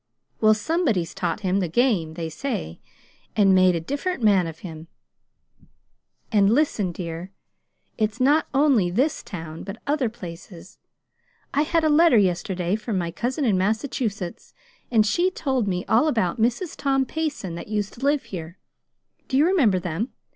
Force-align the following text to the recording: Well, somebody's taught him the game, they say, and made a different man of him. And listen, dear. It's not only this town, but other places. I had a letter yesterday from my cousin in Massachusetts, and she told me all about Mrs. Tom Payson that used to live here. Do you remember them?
Well, 0.39 0.55
somebody's 0.55 1.13
taught 1.13 1.41
him 1.41 1.59
the 1.59 1.67
game, 1.67 2.15
they 2.15 2.27
say, 2.27 2.79
and 3.35 3.53
made 3.53 3.75
a 3.75 3.79
different 3.79 4.23
man 4.23 4.47
of 4.47 4.61
him. 4.65 4.87
And 6.31 6.51
listen, 6.55 6.91
dear. 6.91 7.31
It's 7.99 8.19
not 8.19 8.47
only 8.51 8.89
this 8.89 9.21
town, 9.21 9.61
but 9.61 9.79
other 9.85 10.09
places. 10.09 10.79
I 11.53 11.61
had 11.61 11.83
a 11.83 11.87
letter 11.89 12.17
yesterday 12.17 12.75
from 12.75 12.97
my 12.97 13.11
cousin 13.11 13.45
in 13.45 13.59
Massachusetts, 13.59 14.55
and 14.89 15.05
she 15.05 15.29
told 15.29 15.67
me 15.67 15.85
all 15.85 16.07
about 16.07 16.41
Mrs. 16.41 16.75
Tom 16.75 17.05
Payson 17.05 17.53
that 17.53 17.67
used 17.67 17.93
to 17.93 17.99
live 18.03 18.23
here. 18.23 18.57
Do 19.27 19.37
you 19.37 19.45
remember 19.45 19.77
them? 19.77 20.13